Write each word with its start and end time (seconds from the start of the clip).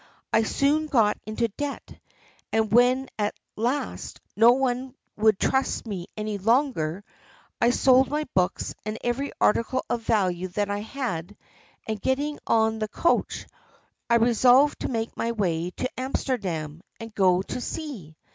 I 0.33 0.41
soon 0.41 0.87
got 0.87 1.15
into 1.27 1.47
debt, 1.47 1.99
and 2.51 2.71
when 2.71 3.07
at 3.19 3.35
last 3.55 4.19
no 4.35 4.51
one 4.53 4.95
would 5.15 5.37
trust 5.37 5.85
me 5.85 6.07
any 6.17 6.39
longer, 6.39 7.03
I 7.61 7.69
sold 7.69 8.09
my 8.09 8.25
books 8.33 8.73
and 8.83 8.97
every 9.03 9.31
article 9.39 9.85
of 9.91 10.01
value 10.01 10.47
that 10.47 10.71
I 10.71 10.79
had, 10.79 11.37
and 11.87 12.01
getting 12.01 12.39
on 12.47 12.79
the 12.79 12.87
coach, 12.87 13.45
I 14.09 14.15
resolved 14.15 14.79
to 14.79 14.87
make 14.89 15.15
my 15.15 15.33
way 15.33 15.69
to 15.77 15.99
Amsterdam 15.99 16.81
and 16.99 17.13
go 17.13 17.43
to 17.43 17.61
sea. 17.61 18.15